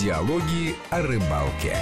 Диалоги 0.00 0.74
о 0.88 1.02
рыбалке. 1.02 1.76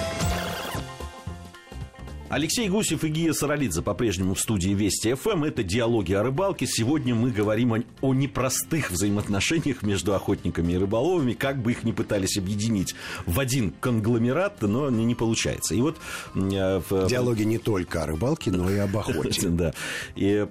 Алексей 2.27 2.67
Гусев 2.67 3.05
и 3.05 3.07
Гия 3.07 3.31
Саралидзе 3.31 3.81
по-прежнему 3.81 4.33
в 4.33 4.41
студии 4.41 4.71
Вести 4.71 5.13
ФМ. 5.13 5.45
Это 5.45 5.63
«Диалоги 5.63 6.11
о 6.11 6.23
рыбалке». 6.23 6.67
Сегодня 6.67 7.15
мы 7.15 7.31
говорим 7.31 7.75
о, 7.75 7.79
о 8.01 8.13
непростых 8.13 8.91
взаимоотношениях 8.91 9.83
между 9.83 10.13
охотниками 10.15 10.73
и 10.73 10.77
рыболовами, 10.77 11.31
как 11.31 11.61
бы 11.61 11.71
их 11.71 11.85
ни 11.85 11.93
пытались 11.93 12.37
объединить 12.37 12.93
в 13.25 13.39
один 13.39 13.71
конгломерат, 13.71 14.63
но 14.63 14.89
не 14.89 15.15
получается. 15.15 15.73
И 15.73 15.79
вот... 15.79 15.95
Э, 16.35 16.81
в... 16.89 17.07
Диалоги 17.07 17.43
не 17.43 17.57
только 17.57 18.03
о 18.03 18.05
рыбалке, 18.05 18.51
но 18.51 18.69
и 18.69 18.79
об 18.79 18.97
охоте. 18.97 19.47
Да. 19.47 19.73
И 20.17 20.45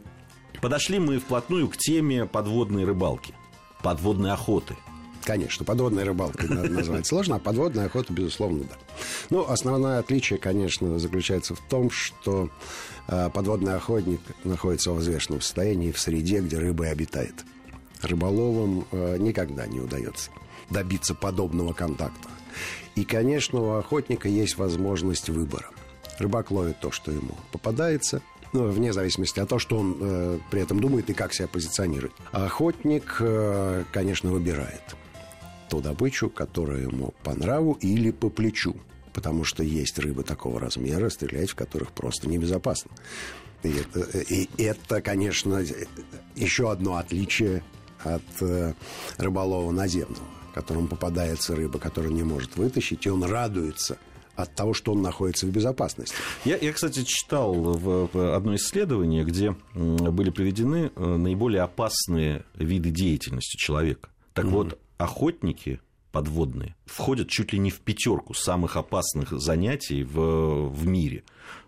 подошли 0.62 0.98
мы 0.98 1.19
вплотную 1.19 1.69
к 1.69 1.77
теме 1.77 2.25
подводной 2.25 2.87
рыбалки, 2.87 3.35
подводной 3.82 4.32
охоты– 4.32 4.75
Конечно, 5.29 5.63
подводной 5.63 6.05
рыбалкой 6.05 6.49
назвать 6.49 7.07
сложно, 7.07 7.36
а 7.36 7.39
подводная 7.39 7.85
охота, 7.85 8.14
безусловно, 8.14 8.64
да. 8.64 8.77
Ну, 9.29 9.46
основное 9.46 9.99
отличие, 9.99 10.39
конечно, 10.39 10.99
заключается 10.99 11.55
в 11.55 11.61
том, 11.69 11.91
что 11.91 12.49
э, 13.09 13.29
подводный 13.29 13.75
охотник 13.75 14.22
находится 14.45 14.91
в 14.91 14.96
взвешенном 14.96 15.43
состоянии 15.43 15.93
в 15.93 16.00
среде, 16.00 16.41
где 16.41 16.57
рыба 16.57 16.86
и 16.86 16.89
обитает. 16.89 17.45
Рыболовам 18.00 18.86
э, 18.91 19.19
никогда 19.19 19.67
не 19.67 19.81
удается 19.81 20.31
добиться 20.71 21.14
подобного 21.14 21.75
контакта. 21.75 22.31
И, 22.95 23.05
конечно, 23.05 23.61
у 23.61 23.71
охотника 23.72 24.31
есть 24.31 24.57
возможность 24.57 25.29
выбора. 25.29 25.69
Рыбак 26.19 26.50
ловит 26.50 26.81
то, 26.81 26.91
что 26.91 27.13
ему 27.13 27.35
попадается, 27.53 28.22
ну, 28.55 28.67
вне 28.67 28.95
зависимости 28.95 29.41
от 29.41 29.50
того, 29.50 29.58
что 29.58 29.77
он 29.77 29.95
э, 30.00 30.39
при 30.50 30.63
этом 30.63 30.81
думает 30.81 31.11
и 31.11 31.13
как 31.13 31.35
себя 31.35 31.49
позиционирует. 31.49 32.14
А 32.33 32.47
охотник, 32.47 33.19
э, 33.20 33.84
конечно, 33.92 34.31
выбирает 34.31 34.97
ту 35.69 35.81
добычу, 35.81 36.31
которая 36.31 36.83
ему 36.83 37.14
по 37.22 37.34
нраву 37.34 37.78
или 37.81 38.11
по 38.11 38.30
плечу. 38.30 38.77
Потому 39.12 39.44
что 39.44 39.62
есть 39.62 39.98
рыбы 39.98 40.22
такого 40.22 40.61
размера, 40.61 41.08
стрелять 41.08 41.50
в 41.50 41.55
которых 41.55 41.92
просто 41.92 42.28
небезопасно. 42.28 42.91
И 43.62 43.70
это, 43.70 44.19
и 44.19 44.48
это 44.58 45.00
конечно, 45.02 45.64
еще 46.36 46.70
одно 46.70 46.96
отличие 46.96 47.62
от 48.05 48.22
э, 48.41 48.74
рыболова 49.16 49.70
наземного, 49.72 50.24
которому 50.55 50.86
попадается 50.86 51.56
рыба, 51.56 51.78
которую 51.80 52.14
не 52.14 52.22
может 52.22 52.56
вытащить, 52.56 53.06
и 53.06 53.11
он 53.11 53.24
радуется 53.24 53.98
от 54.36 54.55
того, 54.55 54.72
что 54.72 54.92
он 54.92 55.02
находится 55.02 55.46
в 55.46 55.50
безопасности. 55.50 56.14
Я, 56.44 56.56
я 56.58 56.72
кстати, 56.72 57.02
читал 57.02 57.55
в, 57.55 58.08
в 58.12 58.36
одно 58.36 58.55
исследование, 58.55 59.24
где 59.24 59.56
были 59.74 60.30
приведены 60.30 60.92
э, 60.94 61.16
наиболее 61.16 61.62
опасные 61.62 62.44
виды 62.55 62.91
деятельности 62.91 63.56
человека. 63.56 64.11
Так 64.34 64.44
mm-hmm. 64.44 64.50
вот, 64.50 64.78
охотники 64.98 65.80
подводные 66.12 66.74
входят 66.86 67.28
чуть 67.28 67.52
ли 67.52 67.58
не 67.58 67.70
в 67.70 67.80
пятерку 67.80 68.34
самых 68.34 68.77
опасных 68.77 69.30
занятий 69.30 70.02
в, 70.02 70.68
в 70.68 70.86
мире. 70.86 71.22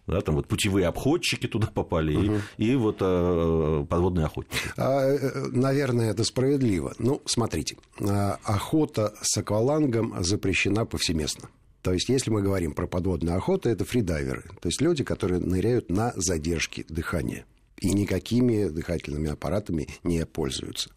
Да, 0.06 0.20
там 0.22 0.34
вот 0.34 0.48
путевые 0.48 0.88
обходчики 0.88 1.46
туда 1.46 1.68
попали, 1.68 2.16
угу. 2.16 2.38
и, 2.56 2.72
и 2.72 2.74
вот 2.74 2.96
э, 3.00 3.86
подводные 3.88 4.26
охотники. 4.26 4.72
А, 4.76 5.02
э, 5.02 5.46
наверное, 5.52 6.10
это 6.10 6.24
справедливо. 6.24 6.94
Ну, 6.98 7.22
смотрите, 7.26 7.76
а, 8.00 8.38
охота 8.42 9.14
с 9.22 9.36
аквалангом 9.38 10.16
запрещена 10.24 10.84
повсеместно. 10.84 11.48
То 11.82 11.92
есть, 11.92 12.08
если 12.08 12.30
мы 12.30 12.42
говорим 12.42 12.72
про 12.72 12.86
подводную 12.86 13.36
охоту, 13.36 13.68
это 13.68 13.84
фридайверы. 13.84 14.42
То 14.60 14.68
есть, 14.68 14.80
люди, 14.80 15.04
которые 15.04 15.40
ныряют 15.40 15.90
на 15.90 16.12
задержке 16.16 16.84
дыхания 16.88 17.44
и 17.80 17.92
никакими 17.92 18.68
дыхательными 18.68 19.30
аппаратами 19.30 19.88
не 20.04 20.24
пользуются. 20.26 20.90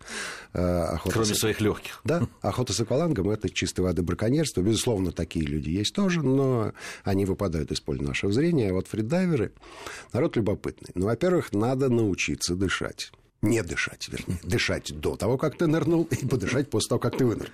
Э, 0.54 0.84
охота 0.84 1.16
Кроме 1.16 1.34
с... 1.34 1.40
своих 1.40 1.62
легких. 1.62 2.02
Да, 2.04 2.28
охота 2.42 2.74
с 2.74 2.80
аквалангом– 2.80 3.30
это 3.32 3.50
чистой 3.50 3.82
воды 3.82 4.02
браконьерство. 4.02 4.62
Безусловно, 4.62 5.12
такие 5.12 5.46
люди 5.46 5.70
есть 5.70 5.96
тоже, 5.96 6.22
но 6.22 6.74
они 7.04 7.26
выпадают 7.26 7.72
из 7.72 7.80
поля 7.80 8.04
нашего 8.04 8.32
зрения. 8.32 8.70
А 8.70 8.74
вот 8.74 8.88
фридайверы– 8.88 9.54
народ 10.14 10.36
любопытный. 10.36 10.92
Ну, 10.96 11.06
во-первых, 11.06 11.54
надо 11.54 11.90
научиться 11.90 12.56
дышать. 12.56 13.12
Не 13.42 13.62
дышать, 13.64 14.08
вернее. 14.10 14.40
Дышать 14.44 14.98
до 14.98 15.16
того, 15.16 15.38
как 15.38 15.58
ты 15.58 15.68
нырнул, 15.68 16.08
и 16.12 16.26
подышать 16.26 16.70
после 16.70 16.90
того, 16.90 17.00
как 17.00 17.18
ты 17.18 17.26
вынырнул 17.26 17.50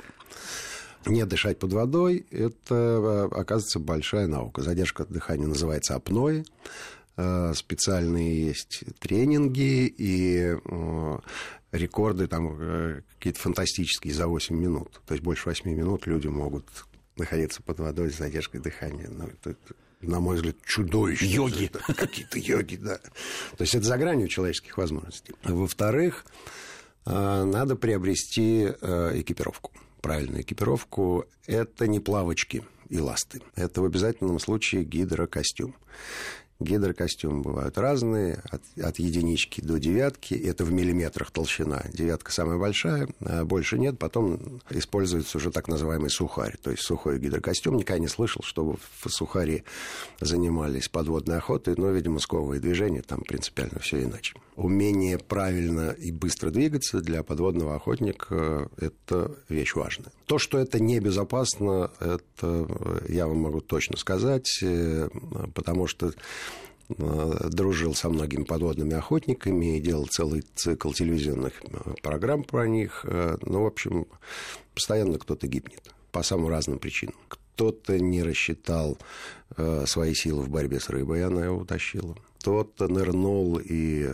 не 1.05 1.25
дышать 1.25 1.59
под 1.59 1.73
водой, 1.73 2.25
это, 2.29 2.75
э, 2.75 3.29
оказывается, 3.31 3.79
большая 3.79 4.27
наука. 4.27 4.61
Задержка 4.61 5.05
дыхания 5.05 5.47
называется 5.47 5.95
апноэ. 5.95 6.43
Э, 7.21 7.53
специальные 7.53 8.47
есть 8.47 8.83
тренинги 8.99 9.87
и 9.87 10.55
э, 10.55 11.19
рекорды 11.73 12.27
там 12.27 12.55
э, 12.57 13.01
какие-то 13.17 13.41
фантастические 13.41 14.13
за 14.13 14.27
8 14.27 14.55
минут. 14.55 15.01
То 15.05 15.15
есть 15.15 15.23
больше 15.23 15.49
8 15.49 15.69
минут 15.69 16.07
люди 16.07 16.27
могут 16.27 16.65
находиться 17.17 17.61
под 17.61 17.79
водой 17.79 18.11
с 18.11 18.17
задержкой 18.17 18.61
дыхания. 18.61 19.09
Ну, 19.09 19.27
это, 19.27 19.57
на 19.99 20.21
мой 20.21 20.37
взгляд, 20.37 20.55
чудовище. 20.65 21.25
Йоги. 21.25 21.69
Какие-то 21.87 22.39
йоги, 22.39 22.77
да. 22.77 22.99
То 23.57 23.63
есть 23.63 23.75
это 23.75 23.85
за 23.85 23.97
гранью 23.97 24.29
человеческих 24.29 24.77
возможностей. 24.77 25.35
Во-вторых, 25.43 26.25
надо 27.05 27.75
приобрести 27.75 28.63
экипировку. 28.63 29.73
Правильную 29.99 30.43
экипировку. 30.43 31.25
Это 31.47 31.85
не 31.85 31.99
плавочки 31.99 32.63
и 32.87 32.99
ласты. 32.99 33.41
Это 33.55 33.81
в 33.81 33.85
обязательном 33.85 34.39
случае 34.39 34.85
гидрокостюм. 34.85 35.75
Гидрокостюмы 36.59 37.41
бывают 37.41 37.77
разные, 37.77 38.43
от, 38.51 38.61
от 38.83 38.99
единички 38.99 39.61
до 39.61 39.79
девятки. 39.79 40.33
Это 40.33 40.65
в 40.65 40.73
миллиметрах 40.73 41.31
толщина. 41.31 41.85
Девятка 41.93 42.33
самая 42.33 42.57
большая, 42.57 43.07
а 43.21 43.45
больше 43.45 43.79
нет. 43.79 43.97
Потом 43.97 44.61
используется 44.69 45.37
уже 45.37 45.51
так 45.51 45.69
называемый 45.69 46.09
сухарь, 46.09 46.57
то 46.61 46.69
есть 46.69 46.83
сухой 46.83 47.17
гидрокостюм. 47.17 47.77
Никогда 47.77 47.99
не 47.99 48.09
слышал, 48.09 48.43
чтобы 48.43 48.77
в 48.77 49.09
сухаре 49.09 49.63
занимались 50.19 50.89
подводной 50.89 51.37
охотой, 51.37 51.75
но, 51.77 51.91
видимо, 51.91 52.19
сковые 52.19 52.59
движения, 52.59 53.03
там 53.03 53.21
принципиально 53.21 53.79
все 53.79 54.03
иначе. 54.03 54.33
Умение 54.57 55.17
правильно 55.17 55.91
и 55.91 56.11
быстро 56.11 56.49
двигаться 56.49 56.99
для 56.99 57.23
подводного 57.23 57.75
охотника– 57.75 58.69
это 58.77 59.31
вещь 59.47 59.75
важная. 59.75 60.11
То, 60.25 60.37
что 60.37 60.57
это 60.57 60.81
небезопасно, 60.81 61.89
это 62.01 62.67
я 63.07 63.27
вам 63.27 63.37
могу 63.37 63.61
точно 63.61 63.95
сказать, 63.95 64.59
э, 64.61 65.07
потому 65.53 65.87
что 65.87 66.07
Э, 66.07 66.11
дружил 66.97 67.93
со 67.93 68.09
многими 68.09 68.43
подводными 68.43 68.95
охотниками 68.95 69.77
и 69.77 69.79
делал 69.79 70.07
целый 70.07 70.43
цикл 70.55 70.91
телевизионных 70.91 71.53
э, 71.61 71.93
программ 72.01 72.43
про 72.43 72.67
них. 72.67 73.05
Э, 73.07 73.37
ну, 73.41 73.63
в 73.63 73.67
общем, 73.67 74.07
постоянно 74.73 75.19
кто-то 75.19 75.47
гибнет 75.47 75.93
по 76.11 76.23
самым 76.23 76.49
разным 76.49 76.79
причинам. 76.79 77.15
Кто-то 77.27 77.99
не 77.99 78.23
рассчитал 78.23 78.97
свои 79.85 80.13
силы 80.13 80.43
в 80.43 80.49
борьбе 80.49 80.79
с 80.79 80.89
рыбой, 80.89 81.19
и 81.19 81.23
она 81.23 81.43
его 81.43 81.57
утащила. 81.57 82.15
Кто-то 82.39 82.87
нырнул 82.87 83.59
и 83.59 84.07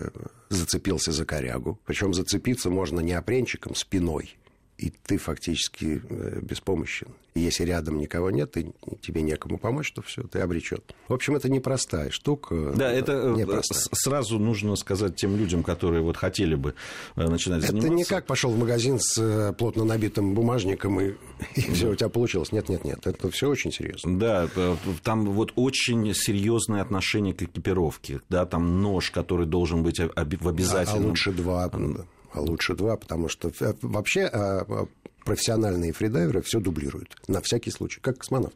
зацепился 0.50 1.12
за 1.12 1.26
корягу. 1.26 1.80
Причем 1.86 2.14
зацепиться 2.14 2.72
можно 2.72 3.02
не 3.02 3.14
опренчиком, 3.14 3.76
спиной 3.76 4.36
и 4.78 4.92
ты 5.06 5.18
фактически 5.18 6.02
э, 6.10 6.40
беспомощен. 6.42 7.08
И 7.34 7.42
если 7.42 7.66
рядом 7.66 7.98
никого 7.98 8.30
нет, 8.30 8.56
и 8.58 8.72
тебе 9.02 9.22
некому 9.22 9.58
помочь, 9.58 9.92
то 9.92 10.02
все, 10.02 10.24
ты 10.24 10.40
обречен. 10.40 10.80
В 11.08 11.14
общем, 11.14 11.36
это 11.36 11.50
непростая 11.50 12.10
штука. 12.10 12.74
Да, 12.76 12.92
это 12.92 13.14
э, 13.14 13.36
непростая. 13.38 13.84
сразу 13.94 14.40
нужно 14.40 14.76
сказать 14.76 15.16
тем 15.16 15.38
людям, 15.38 15.64
которые 15.64 16.02
вот 16.02 16.18
хотели 16.18 16.56
бы 16.56 16.76
э, 17.16 17.28
начинать 17.28 17.60
это 17.60 17.68
заниматься. 17.68 17.88
Это 17.88 17.96
не 17.96 18.04
как 18.04 18.26
пошел 18.26 18.52
в 18.52 18.58
магазин 18.58 19.00
с 19.00 19.54
плотно 19.58 19.86
набитым 19.86 20.34
бумажником 20.34 21.00
и, 21.00 21.14
и 21.56 21.62
все 21.62 21.92
у 21.92 21.96
тебя 21.96 22.10
получилось. 22.10 22.52
Нет, 22.52 22.70
нет, 22.70 22.84
нет, 22.84 23.06
это 23.06 23.30
все 23.32 23.50
очень 23.50 23.72
серьезно. 23.72 24.20
Да, 24.20 24.50
там 25.04 25.26
вот 25.32 25.54
очень 25.56 26.14
серьезное 26.14 26.82
отношение 26.82 27.34
к 27.34 27.42
экипировке, 27.42 28.22
да, 28.30 28.46
там 28.46 28.82
нож, 28.82 29.12
который 29.12 29.46
должен 29.46 29.84
быть 29.84 30.00
в 30.00 30.48
обязательном. 30.48 31.04
А, 31.04 31.06
а 31.06 31.10
лучше 31.10 31.32
два 31.32 31.70
а 32.34 32.42
лучше 32.42 32.76
два, 32.76 32.98
потому 32.98 33.28
что 33.30 33.52
э, 33.60 33.74
вообще 33.82 34.26
а, 34.26 34.88
профессиональные 35.24 35.92
фридайверы 35.92 36.42
все 36.42 36.60
дублируют 36.60 37.16
на 37.28 37.42
всякий 37.42 37.72
случай, 37.72 38.00
как 38.00 38.20
космонавт 38.20 38.56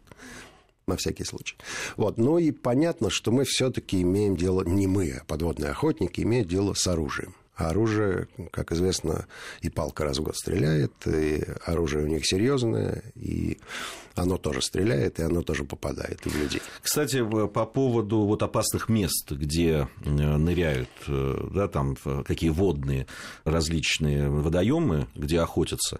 на 0.87 0.97
всякий 0.97 1.23
случай. 1.23 1.55
Вот. 1.97 2.17
Ну 2.17 2.37
и 2.37 2.51
понятно, 2.51 3.09
что 3.09 3.31
мы 3.31 3.43
все-таки 3.45 4.01
имеем 4.01 4.35
дело, 4.35 4.63
не 4.63 4.87
мы, 4.87 5.11
а 5.21 5.23
подводные 5.25 5.71
охотники, 5.71 6.21
имеют 6.21 6.47
дело 6.47 6.73
с 6.73 6.87
оружием. 6.87 7.35
А 7.59 7.71
оружие, 7.71 8.29
как 8.51 8.71
известно, 8.71 9.27
и 9.59 9.69
палка 9.69 10.05
раз 10.05 10.19
в 10.19 10.23
год 10.23 10.37
стреляет, 10.37 10.93
и 11.05 11.43
оружие 11.65 12.05
у 12.05 12.07
них 12.07 12.25
серьезное, 12.25 13.03
и 13.15 13.59
оно 14.15 14.37
тоже 14.37 14.61
стреляет, 14.61 15.19
и 15.19 15.23
оно 15.23 15.41
тоже 15.41 15.65
попадает 15.65 16.21
в 16.25 16.41
людей. 16.41 16.61
Кстати, 16.81 17.21
по 17.47 17.65
поводу 17.65 18.19
вот 18.19 18.43
опасных 18.43 18.87
мест, 18.87 19.29
где 19.31 19.89
э, 20.05 20.09
ныряют, 20.09 20.89
э, 21.07 21.49
да, 21.53 21.67
там 21.67 21.97
какие 22.25 22.49
водные 22.49 23.07
различные 23.43 24.29
водоемы, 24.29 25.07
где 25.13 25.41
охотятся 25.41 25.99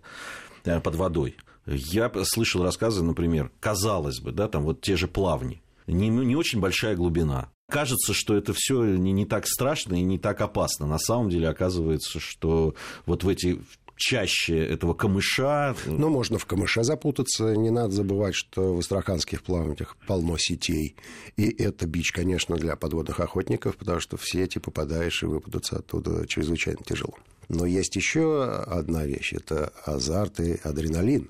э, 0.64 0.80
под 0.80 0.96
водой. 0.96 1.36
Я 1.66 2.10
слышал 2.24 2.64
рассказы, 2.64 3.04
например, 3.04 3.52
казалось 3.60 4.22
бы, 4.22 4.32
да, 4.32 4.48
там 4.48 4.64
вот 4.64 4.80
те 4.80 4.96
же 4.96 5.10
плавни, 5.10 5.62
не, 5.88 6.08
не 6.08 6.38
очень 6.38 6.62
большая 6.62 6.96
глубина, 6.96 7.50
Кажется, 7.70 8.14
что 8.14 8.36
это 8.36 8.54
все 8.56 8.84
не, 8.84 9.12
не 9.12 9.26
так 9.26 9.48
страшно 9.48 9.96
и 9.96 10.02
не 10.02 10.18
так 10.18 10.42
опасно. 10.42 10.88
На 10.88 10.98
самом 10.98 11.30
деле 11.30 11.48
оказывается, 11.48 12.20
что 12.20 12.74
вот 13.06 13.24
в 13.24 13.30
эти 13.30 13.62
чаще 14.00 14.58
этого 14.58 14.94
камыша. 14.94 15.76
Ну, 15.86 16.10
можно 16.10 16.40
в 16.40 16.46
камыша 16.46 16.84
запутаться. 16.84 17.56
Не 17.56 17.70
надо 17.70 17.92
забывать, 17.92 18.34
что 18.34 18.74
в 18.74 18.80
астраханских 18.80 19.44
плаваниях 19.44 19.98
полно 20.08 20.38
сетей. 20.38 20.96
И 21.38 21.50
это 21.50 21.86
бич, 21.86 22.12
конечно, 22.12 22.56
для 22.56 22.76
подводных 22.76 23.20
охотников, 23.20 23.78
потому 23.78 24.00
что 24.00 24.18
в 24.18 24.28
сети 24.28 24.58
попадаешь 24.58 25.22
и 25.22 25.28
выпутаться 25.28 25.78
оттуда 25.78 26.26
чрезвычайно 26.28 26.80
тяжело. 26.84 27.14
Но 27.50 27.66
есть 27.66 27.96
еще 27.96 28.46
одна 28.46 29.06
вещь. 29.06 29.34
Это 29.34 29.74
азарт 29.86 30.40
и 30.40 30.60
адреналин 30.64 31.30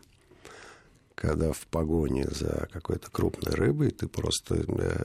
когда 1.16 1.52
в 1.52 1.68
погоне 1.68 2.30
за 2.32 2.70
какой-то 2.72 3.12
крупной 3.12 3.54
рыбой 3.54 3.92
ты 3.92 4.08
просто 4.08 4.56
э, 4.56 5.04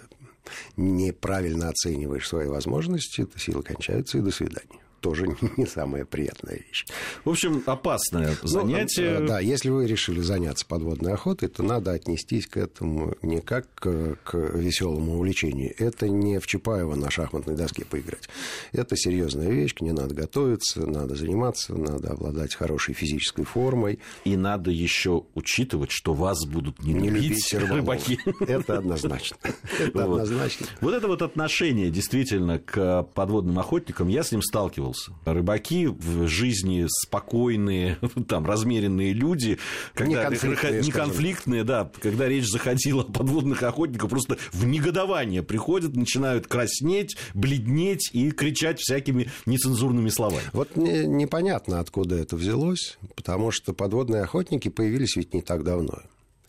неправильно 0.76 1.68
оцениваешь 1.68 2.28
свои 2.28 2.46
возможности, 2.46 3.26
силы 3.36 3.62
кончаются, 3.62 4.18
и 4.18 4.22
до 4.22 4.30
свидания 4.30 4.83
тоже 5.04 5.26
не 5.58 5.66
самая 5.66 6.06
приятная 6.06 6.60
вещь. 6.66 6.86
В 7.26 7.30
общем, 7.30 7.62
опасное 7.66 8.34
ну, 8.42 8.48
занятие. 8.48 9.18
Ну, 9.18 9.26
да, 9.26 9.38
если 9.38 9.68
вы 9.68 9.86
решили 9.86 10.20
заняться 10.20 10.64
подводной 10.64 11.12
охотой, 11.12 11.50
то 11.50 11.62
надо 11.62 11.92
отнестись 11.92 12.46
к 12.46 12.56
этому 12.56 13.14
не 13.20 13.42
как 13.42 13.66
к, 13.74 14.16
к 14.24 14.34
веселому 14.34 15.16
увлечению. 15.16 15.74
Это 15.76 16.08
не 16.08 16.38
в 16.38 16.46
Чапаева 16.46 16.94
на 16.94 17.10
шахматной 17.10 17.54
доске 17.54 17.84
поиграть. 17.84 18.30
Это 18.72 18.96
серьезная 18.96 19.50
вещь, 19.50 19.74
к 19.74 19.82
ней 19.82 19.92
надо 19.92 20.14
готовиться, 20.14 20.86
надо 20.86 21.16
заниматься, 21.16 21.74
надо 21.74 22.12
обладать 22.12 22.54
хорошей 22.54 22.94
физической 22.94 23.44
формой. 23.44 23.98
И 24.24 24.38
надо 24.38 24.70
еще 24.70 25.24
учитывать, 25.34 25.90
что 25.90 26.14
вас 26.14 26.46
будут 26.46 26.82
не, 26.82 26.94
не 26.94 27.10
любить, 27.10 27.52
любить 27.52 27.70
рыбаки. 27.70 28.18
Это 28.40 28.78
однозначно. 28.78 29.36
Это 29.78 30.04
однозначно. 30.04 30.66
Вот 30.80 30.94
это 30.94 31.08
вот 31.08 31.20
отношение 31.20 31.90
действительно 31.90 32.58
к 32.58 33.02
подводным 33.14 33.58
охотникам, 33.58 34.08
я 34.08 34.22
с 34.22 34.32
ним 34.32 34.40
сталкивался 34.40 34.93
сталкивался. 34.94 35.12
Рыбаки 35.24 35.86
в 35.86 36.26
жизни 36.26 36.86
спокойные, 36.88 37.98
там, 38.28 38.46
размеренные 38.46 39.12
люди, 39.12 39.58
когда, 39.94 40.24
не 40.24 40.28
конфликтные, 40.28 40.82
не 40.82 40.90
конфликтные 40.90 41.64
да, 41.64 41.90
когда 42.00 42.28
речь 42.28 42.46
заходила 42.46 43.02
о 43.02 43.12
подводных 43.12 43.62
охотниках, 43.62 44.10
просто 44.10 44.38
в 44.52 44.64
негодование 44.64 45.42
приходят, 45.42 45.94
начинают 45.96 46.46
краснеть, 46.46 47.16
бледнеть 47.34 48.10
и 48.12 48.30
кричать 48.30 48.80
всякими 48.80 49.30
нецензурными 49.46 50.08
словами. 50.08 50.44
Вот 50.52 50.76
мне 50.76 51.06
непонятно, 51.06 51.80
откуда 51.80 52.16
это 52.16 52.36
взялось, 52.36 52.98
потому 53.14 53.50
что 53.50 53.72
подводные 53.72 54.22
охотники 54.22 54.68
появились 54.68 55.16
ведь 55.16 55.34
не 55.34 55.42
так 55.42 55.64
давно 55.64 56.00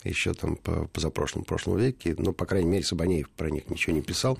еще 0.08 0.34
там 0.34 0.56
по 0.56 0.86
позапрошлом 0.88 1.44
прошлом 1.44 1.78
веке, 1.78 2.14
ну, 2.18 2.32
по 2.32 2.46
крайней 2.46 2.70
мере, 2.70 2.84
Сабанеев 2.84 3.28
про 3.30 3.50
них 3.50 3.68
ничего 3.70 3.94
не 3.94 4.02
писал. 4.02 4.38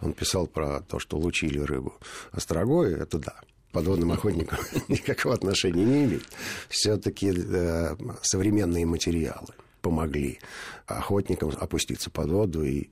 Он 0.00 0.12
писал 0.12 0.46
про 0.46 0.80
то, 0.82 0.98
что 0.98 1.18
лучили 1.18 1.58
рыбу. 1.58 1.94
Острогой, 2.32 2.94
это 2.94 3.18
да 3.18 3.40
подводным 3.72 4.12
охотникам 4.12 4.58
никакого 4.88 5.34
отношения 5.34 5.84
не 5.84 6.04
имеет. 6.04 6.24
Все-таки 6.68 7.32
э, 7.34 7.96
современные 8.22 8.86
материалы 8.86 9.54
помогли 9.88 10.38
охотникам 10.86 11.50
опуститься 11.58 12.10
под 12.10 12.30
воду 12.30 12.62
и 12.62 12.88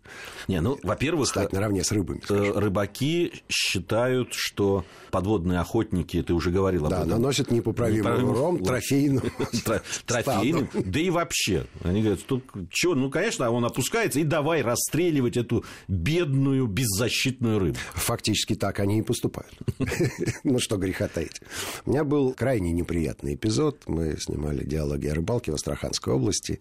не, 0.48 0.60
ну, 0.60 0.78
во-первых, 0.82 1.28
стать 1.28 1.52
наравне 1.52 1.84
с 1.84 1.93
рыбами. 1.93 2.20
Э, 2.22 2.25
скажем. 2.25 2.58
Рыбаки 2.58 3.32
считают, 3.48 4.32
что 4.32 4.84
подводные 5.10 5.60
охотники, 5.60 6.22
ты 6.22 6.32
уже 6.32 6.50
говорил 6.50 6.87
об 6.87 6.90
да, 6.90 6.98
этом. 6.98 7.10
наносят 7.10 7.50
непоправимый 7.50 8.22
урон 8.22 8.62
трофейным 8.62 9.22
Трофейным, 10.06 10.69
да 10.72 11.00
и 11.00 11.10
вообще. 11.10 11.66
Они 11.82 12.00
говорят, 12.00 12.20
что, 12.20 12.40
что, 12.70 12.94
ну, 12.94 13.10
конечно, 13.10 13.50
он 13.50 13.64
опускается, 13.64 14.20
и 14.20 14.25
давай 14.25 14.62
расстреливать 14.62 15.37
эту 15.37 15.64
бедную, 15.88 16.66
беззащитную 16.66 17.58
рыбу. 17.58 17.78
Фактически 17.94 18.54
так 18.54 18.81
они 18.81 19.00
и 19.00 19.02
поступают. 19.02 19.54
Ну, 20.44 20.58
что 20.60 20.76
греха 20.76 21.08
таить. 21.08 21.40
У 21.84 21.90
меня 21.90 22.04
был 22.04 22.32
крайне 22.32 22.72
неприятный 22.72 23.34
эпизод. 23.34 23.82
Мы 23.87 24.16
снимали 24.19 24.64
диалоги 24.64 25.08
о 25.08 25.14
рыбалке 25.14 25.50
в 25.50 25.54
Астраханской 25.54 26.12
области 26.14 26.60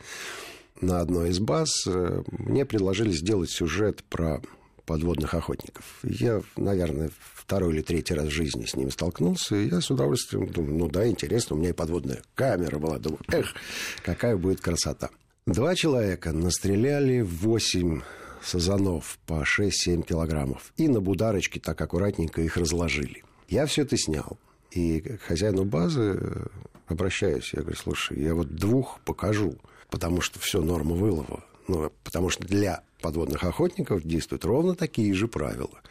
на 0.81 0.99
одной 0.99 1.29
из 1.29 1.39
баз 1.39 1.69
э, 1.87 2.23
мне 2.31 2.65
предложили 2.65 3.11
сделать 3.11 3.49
сюжет 3.49 4.03
про 4.03 4.41
подводных 4.85 5.33
охотников. 5.33 5.99
Я, 6.03 6.41
наверное, 6.57 7.09
второй 7.33 7.73
или 7.73 7.81
третий 7.81 8.13
раз 8.13 8.27
в 8.27 8.31
жизни 8.31 8.65
с 8.65 8.75
ними 8.75 8.89
столкнулся, 8.89 9.55
и 9.55 9.67
я 9.69 9.81
с 9.81 9.89
удовольствием 9.89 10.47
думаю, 10.47 10.75
ну 10.75 10.87
да, 10.89 11.07
интересно, 11.07 11.55
у 11.55 11.59
меня 11.59 11.69
и 11.69 11.73
подводная 11.73 12.21
камера 12.35 12.77
была. 12.77 12.99
Думаю, 12.99 13.21
эх, 13.31 13.53
какая 14.03 14.37
будет 14.37 14.61
красота. 14.61 15.09
Два 15.45 15.75
человека 15.75 16.31
настреляли 16.31 17.21
восемь 17.21 18.01
сазанов 18.43 19.19
по 19.25 19.43
6-7 19.43 20.03
килограммов. 20.03 20.73
И 20.77 20.87
на 20.87 21.01
бударочке 21.01 21.59
так 21.59 21.79
аккуратненько 21.81 22.41
их 22.41 22.57
разложили. 22.57 23.23
Я 23.47 23.65
все 23.65 23.83
это 23.83 23.97
снял. 23.97 24.37
И 24.71 25.01
к 25.01 25.21
хозяину 25.21 25.65
базы 25.65 26.17
э, 26.19 26.45
обращаюсь. 26.87 27.53
Я 27.53 27.61
говорю, 27.61 27.77
слушай, 27.77 28.19
я 28.19 28.35
вот 28.35 28.55
двух 28.55 28.99
покажу 29.05 29.55
потому 29.89 30.21
что 30.21 30.39
все 30.39 30.61
норма 30.61 30.95
вылова. 30.95 31.43
Ну, 31.67 31.91
потому 32.03 32.29
что 32.29 32.45
для 32.45 32.83
подводных 33.01 33.43
охотников 33.43 34.03
действуют 34.03 34.45
ровно 34.45 34.75
такие 34.75 35.13
же 35.13 35.27
правила, 35.27 35.81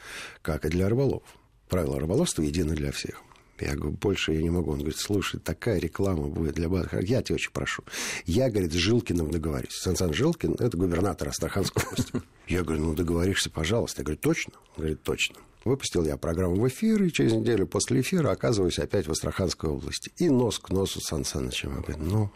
как 0.43 0.65
и 0.65 0.69
для 0.69 0.89
рыболов. 0.89 1.23
Правила 1.69 1.99
рыболовства 1.99 2.43
едины 2.43 2.75
для 2.75 2.93
всех. 2.93 3.23
Я 3.61 3.75
говорю, 3.75 3.97
больше 3.97 4.33
я 4.33 4.43
не 4.43 4.51
могу. 4.51 4.73
Он 4.73 4.79
говорит, 4.79 4.99
слушай, 4.99 5.39
такая 5.39 5.79
реклама 5.79 6.27
будет 6.27 6.55
для 6.55 6.69
базы. 6.69 6.89
Я 7.03 7.23
тебя 7.23 7.37
очень 7.37 7.53
прошу. 7.53 7.85
Я, 8.27 8.51
говорит, 8.51 8.73
с 8.73 8.77
Жилкиным 8.77 9.31
договорюсь. 9.31 9.73
Сан 9.73 9.97
Сан 9.97 10.13
Жилкин– 10.13 10.57
это 10.59 10.77
губернатор 10.77 11.29
Астраханской 11.29 11.85
области. 11.85 12.23
Я 12.49 12.63
говорю, 12.63 12.83
ну 12.83 12.95
договоришься, 12.95 13.51
пожалуйста. 13.51 14.01
Я 14.01 14.05
говорю, 14.05 14.21
точно? 14.21 14.53
Он 14.77 14.77
говорит, 14.77 15.03
точно. 15.03 15.37
Выпустил 15.65 16.05
я 16.05 16.17
программу 16.17 16.57
в 16.57 16.69
эфир, 16.69 17.03
и 17.03 17.13
через 17.13 17.33
неделю 17.33 17.67
после 17.67 18.01
эфира 18.01 18.31
оказываюсь 18.31 18.79
опять 18.79 19.07
в 19.07 19.13
Астраханской 19.13 19.71
области. 19.71 20.11
И 20.19 20.29
нос 20.29 20.59
к 20.59 20.71
носу 20.71 21.01
с 21.01 21.05
Сан 21.05 21.25
Санычем. 21.25 21.77
Я 21.77 21.81
говорю, 21.81 21.99
ну, 22.03 22.31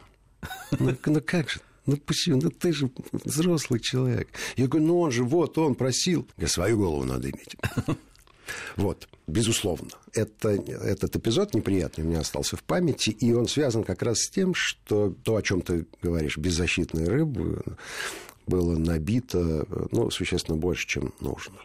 ну, 0.79 0.97
ну 1.07 1.21
как 1.25 1.51
же? 1.51 1.61
Ну 1.87 1.97
почему? 1.97 2.41
Ну 2.43 2.51
ты 2.51 2.73
же 2.73 2.91
взрослый 3.13 3.81
человек. 3.81 4.29
Я 4.57 4.67
говорю, 4.67 4.87
ну 4.87 5.01
он 5.01 5.11
же, 5.11 5.25
вот 5.25 5.57
он 5.59 5.75
просил. 5.75 6.29
Я 6.37 6.49
свою 6.49 6.79
голову 6.79 7.05
надо 7.05 7.31
иметь. 7.31 7.57
Вот, 8.77 9.09
безусловно. 9.27 9.91
Это, 10.15 10.49
этот 10.49 11.17
эпизод 11.17 11.53
неприятный 11.53 12.05
у 12.05 12.09
меня 12.09 12.21
остался 12.21 12.57
в 12.57 12.63
памяти, 12.63 13.11
и 13.11 13.33
он 13.35 13.47
связан 13.47 13.85
как 13.85 14.03
раз 14.03 14.21
с 14.21 14.31
тем, 14.31 14.55
что 14.55 15.15
то, 15.23 15.37
о 15.37 15.43
чем 15.43 15.61
ты 15.61 15.87
говоришь, 16.01 16.39
беззащитные 16.39 17.09
рыбы, 17.09 17.63
было 18.47 18.79
набито 18.79 19.67
ну, 19.91 20.11
существенно 20.11 20.57
больше, 20.57 20.87
чем 20.87 21.13
нужно. 21.21 21.57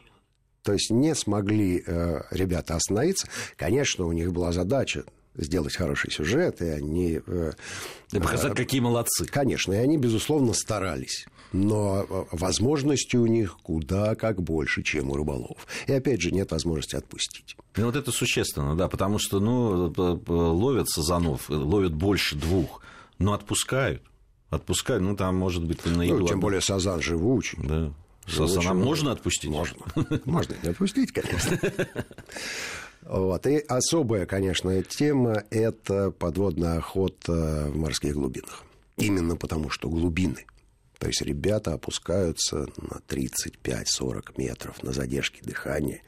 То 0.64 0.74
есть 0.74 0.92
не 0.92 1.14
смогли 1.14 1.84
э, 1.86 2.22
ребята 2.32 2.76
остановиться. 2.76 3.28
Конечно, 3.56 4.06
у 4.06 4.12
них 4.12 4.32
была 4.32 4.52
задача 4.52 5.04
сделать 5.36 5.76
хороший 5.76 6.12
сюжет, 6.12 6.62
и 6.62 6.66
они... 6.66 7.22
Э, 7.26 7.54
и 8.12 8.20
показать, 8.20 8.54
э, 8.54 8.56
какие 8.56 8.82
молодцы. 8.82 9.26
Конечно, 9.26 9.74
и 9.74 9.78
они, 9.78 9.98
безусловно, 9.98 10.54
старались. 10.54 11.26
Но 11.52 12.06
э, 12.08 12.24
возможности 12.32 13.16
у 13.16 13.26
них 13.26 13.58
куда 13.64 14.16
как 14.16 14.42
больше, 14.42 14.84
чем 14.84 15.10
у 15.10 15.16
рыболов. 15.16 15.68
И 15.88 15.94
опять 15.94 16.22
же, 16.22 16.32
нет 16.32 16.52
возможности 16.52 16.96
отпустить. 16.96 17.56
Ну, 17.76 17.86
вот 17.86 17.96
это 17.96 18.12
существенно, 18.12 18.76
да, 18.76 18.88
потому 18.88 19.20
что, 19.20 19.40
ну, 19.40 19.94
ловят 20.28 20.90
сазанов, 20.90 21.50
ловят 21.50 21.94
больше 21.94 22.36
двух, 22.36 22.82
но 23.18 23.34
отпускают. 23.34 24.04
Отпускают, 24.50 25.04
ну, 25.04 25.16
там, 25.16 25.36
может 25.36 25.64
быть, 25.66 25.84
на 25.86 26.04
еду. 26.04 26.20
Ну, 26.20 26.28
тем 26.28 26.40
более 26.40 26.62
сазан 26.62 27.02
живучий. 27.02 27.58
Да. 27.64 27.94
Сазана 28.28 28.74
можно 28.74 29.12
отпустить? 29.12 29.50
Можно. 29.50 29.80
Можно 30.26 30.56
не 30.62 30.70
отпустить, 30.70 31.12
конечно. 31.12 31.60
Вот. 33.06 33.46
И 33.48 33.58
особая, 33.58 34.26
конечно, 34.26 34.82
тема– 34.84 35.44
это 35.50 36.12
подводная 36.12 36.78
охота 36.78 37.70
в 37.70 37.78
морских 37.78 38.14
глубинах. 38.14 38.64
Именно 38.98 39.36
потому, 39.36 39.70
что 39.70 39.90
глубины. 39.90 40.46
То 41.04 41.08
есть 41.08 41.22
ребята 41.22 41.74
опускаются 41.74 42.66
на 42.78 43.02
35-40 43.10 44.36
метров 44.38 44.82
на 44.84 44.94
задержке 44.94 45.42
дыхания 45.44 46.02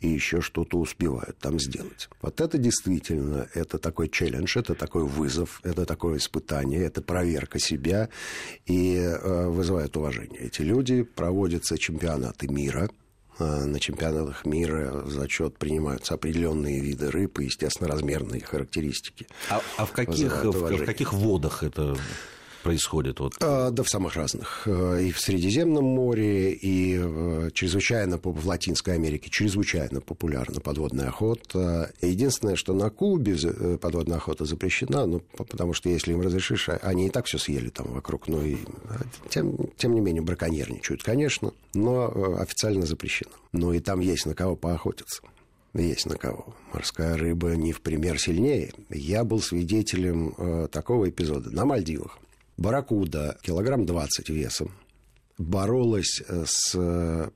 и 0.00 0.08
еще 0.08 0.40
что-то 0.40 0.78
успевают 0.78 1.38
там 1.38 1.60
сделать. 1.60 2.08
Вот 2.20 2.40
это 2.40 2.58
действительно, 2.58 3.48
это 3.54 3.78
такой 3.78 4.08
челлендж, 4.08 4.58
это 4.58 4.74
такой 4.74 5.04
вызов, 5.04 5.60
это 5.62 5.86
такое 5.86 6.18
испытание, 6.18 6.82
это 6.82 7.02
проверка 7.02 7.60
себя 7.60 8.08
и 8.66 8.96
э, 8.96 9.46
вызывает 9.46 9.96
уважение. 9.96 10.40
Эти 10.40 10.62
люди 10.62 11.04
проводятся 11.04 11.78
чемпионаты 11.78 12.48
мира– 12.48 12.90
на 13.66 13.80
чемпионатах 13.80 14.44
мира 14.44 14.92
в 14.92 15.10
зачет 15.10 15.58
принимаются 15.58 16.14
определенные 16.14 16.80
виды 16.80 17.10
рыб 17.10 17.40
и, 17.40 17.44
естественно, 17.44 17.88
размерные 17.88 18.40
характеристики. 18.40 19.26
А, 19.50 19.60
а 19.76 19.86
в, 19.86 19.92
каких, 19.92 20.44
в, 20.44 20.50
в 20.50 20.84
каких 20.84 21.12
водах 21.12 21.62
это 21.62 21.96
происходит? 22.62 23.20
Вот. 23.20 23.34
А, 23.40 23.70
да 23.70 23.82
в 23.82 23.88
самых 23.88 24.14
разных. 24.14 24.62
А, 24.66 24.98
и 24.98 25.12
в 25.12 25.20
Средиземном 25.20 25.84
море, 25.84 26.52
и 26.52 26.98
в, 26.98 27.50
чрезвычайно 27.52 28.18
в 28.22 28.46
Латинской 28.46 28.94
Америке 28.94 29.30
чрезвычайно 29.30 30.00
популярна 30.00 30.60
подводная 30.60 31.08
охота. 31.08 31.92
Единственное, 32.00 32.56
что 32.56 32.72
на 32.74 32.90
Кубе 32.90 33.36
э, 33.42 33.78
подводная 33.80 34.16
охота 34.16 34.44
запрещена, 34.44 35.06
ну, 35.06 35.20
потому 35.36 35.72
что 35.72 35.88
если 35.88 36.12
им 36.12 36.20
разрешишь, 36.20 36.68
а, 36.68 36.78
они 36.82 37.06
и 37.06 37.10
так 37.10 37.26
все 37.26 37.38
съели 37.38 37.68
там 37.68 37.92
вокруг, 37.92 38.28
но 38.28 38.42
и, 38.42 38.56
тем, 39.28 39.56
тем 39.76 39.94
не 39.94 40.00
менее 40.00 40.22
браконьерничают, 40.22 41.02
конечно, 41.02 41.52
но 41.74 42.08
э, 42.08 42.42
официально 42.42 42.86
запрещено. 42.86 43.32
Ну 43.52 43.72
и 43.72 43.80
там 43.80 44.00
есть 44.00 44.26
на 44.26 44.34
кого 44.34 44.56
поохотиться. 44.56 45.22
есть 45.74 46.06
на 46.06 46.16
кого. 46.16 46.54
Морская 46.72 47.16
рыба 47.16 47.54
не 47.56 47.72
в 47.72 47.80
пример 47.80 48.18
сильнее. 48.18 48.72
Я 48.90 49.24
был 49.24 49.40
свидетелем 49.40 50.34
э, 50.36 50.68
такого 50.70 51.08
эпизода 51.08 51.50
на 51.50 51.64
Мальдивах. 51.64 52.18
Барракуда, 52.62 53.38
килограмм 53.42 53.86
20 53.86 54.28
весом, 54.28 54.70
боролась 55.36 56.22
э, 56.28 56.44
с 56.46 56.72
э, 56.76 57.28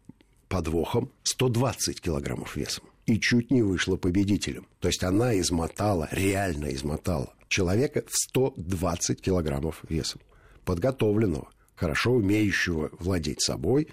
подвохом 0.49 1.11
120 1.25 2.01
килограммов 2.01 2.55
весом 2.55 2.85
и 3.07 3.19
чуть 3.19 3.51
не 3.51 3.63
вышла 3.63 3.97
победителем. 3.97 4.69
То 4.79 4.87
есть 4.87 5.03
она 5.03 5.37
измотала, 5.41 6.09
реально 6.13 6.73
измотала 6.73 7.35
человека 7.49 8.05
в 8.07 8.15
120 8.15 9.21
килограммов 9.21 9.83
весом. 9.89 10.21
Подготовленного, 10.65 11.49
хорошо 11.75 12.13
умеющего 12.13 12.91
владеть 13.01 13.41
собой, 13.41 13.89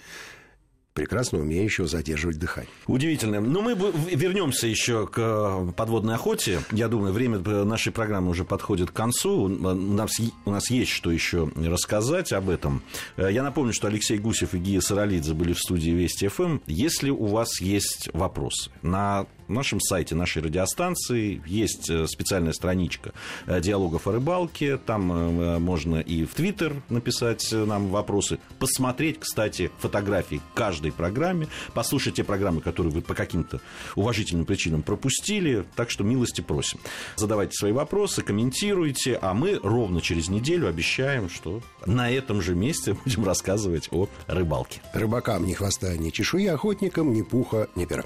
прекрасно 0.94 1.40
умеющего 1.40 1.88
задерживать 1.88 2.40
дыхание. 2.40 2.70
Удивительно. 2.88 3.42
Но 3.42 3.62
мы 3.62 3.74
вернемся 3.74 4.68
еще 4.68 5.08
к 5.08 5.18
э, 5.18 5.72
подводной 5.76 6.16
охоте. 6.16 6.60
Я 6.72 6.88
думаю, 6.88 7.14
время 7.14 7.40
нашей 7.40 7.92
программы 7.92 8.30
уже 8.30 8.46
подходит 8.46 8.92
к 8.92 8.94
концу. 8.94 9.44
У 9.44 9.48
нас, 9.48 10.12
у 10.46 10.52
нас 10.52 10.70
есть 10.70 10.92
что 10.92 11.12
еще 11.12 11.52
рассказать 11.56 12.32
об 12.32 12.50
этом. 12.50 12.84
Э, 13.18 13.30
я 13.32 13.44
напомню, 13.44 13.74
что 13.74 13.88
Алексей 13.88 14.18
Гусев 14.18 14.54
и 14.54 14.60
Гия 14.60 14.82
Саралидзе 14.82 15.34
были 15.34 15.54
в 15.54 15.60
студии 15.60 15.92
Вести 15.92 16.28
ФМ. 16.28 16.60
Если 16.68 17.10
у 17.10 17.26
вас 17.26 17.60
есть 17.60 18.10
вопросы 18.14 18.72
на 18.82 19.26
нашем 19.48 19.80
сайте 19.80 20.16
нашей 20.16 20.42
радиостанции 20.42 21.42
есть 21.46 21.90
э, 21.90 22.08
специальная 22.08 22.54
страничка 22.54 23.14
э, 23.46 23.62
диалогов 23.62 24.08
о 24.08 24.12
рыбалке. 24.12 24.78
Там 24.78 25.12
э, 25.12 25.60
можно 25.60 25.98
и 25.98 26.26
в 26.26 26.34
Твиттер 26.34 26.82
написать 26.90 27.52
нам 27.52 27.90
вопросы. 27.90 28.40
Посмотреть, 28.60 29.20
кстати, 29.20 29.72
фотографии 29.80 30.42
каждой 30.54 30.92
программе. 30.92 31.48
Послушать 31.74 32.16
те 32.16 32.24
программы, 32.24 32.62
которые 32.62 32.94
вы 32.94 33.02
по 33.02 33.14
каким-то 33.14 33.62
уважительным 33.96 34.46
причинам 34.46 34.82
пропустили. 34.82 35.66
Так 35.76 35.90
что 35.90 36.04
милости 36.04 36.42
просим. 36.42 36.80
Задавайте 37.16 37.54
свои 37.54 37.72
вопросы, 37.72 38.22
комментируйте. 38.22 39.18
А 39.22 39.34
мы 39.34 39.60
ровно 39.62 40.02
через 40.02 40.30
неделю 40.30 40.68
обещаем, 40.68 41.30
что 41.30 41.62
на 41.86 42.10
этом 42.10 42.42
же 42.42 42.56
месте 42.56 42.96
будем 43.06 43.26
рассказывать 43.26 43.90
о 43.92 44.08
рыбалке. 44.28 44.82
Рыбакам 44.94 45.46
ни 45.46 45.54
хвоста, 45.54 45.96
ни 45.98 46.10
чешуи, 46.10 46.48
охотникам 46.48 47.14
ни 47.14 47.22
пуха, 47.22 47.68
ни 47.76 47.86
пера. 47.86 48.04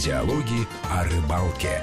Диалоги 0.00 0.66
о 0.90 1.04
рыбалке. 1.04 1.82